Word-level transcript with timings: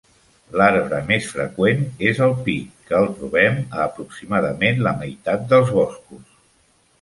L'arbre 0.59 1.01
més 1.09 1.27
freqüent 1.33 1.83
és 2.11 2.21
el 2.27 2.33
pi, 2.47 2.55
que 2.87 2.95
el 3.01 3.05
trobem 3.19 3.61
a 3.77 3.85
aproximadament 3.85 4.83
la 4.89 4.95
meitat 5.03 5.47
dels 5.53 5.71
boscos. 5.79 6.27